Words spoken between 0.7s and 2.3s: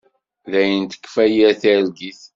tekfa yir targit.